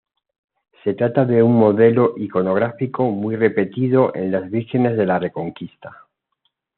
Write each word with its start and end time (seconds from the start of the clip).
Se 0.83 0.95
trata 0.95 1.25
de 1.25 1.43
un 1.43 1.59
modelo 1.59 2.15
iconográfico 2.17 3.11
muy 3.11 3.35
repetido 3.35 4.11
en 4.15 4.31
las 4.31 4.49
vírgenes 4.49 4.97
de 4.97 5.05
la 5.05 5.19
Reconquista. 5.19 6.07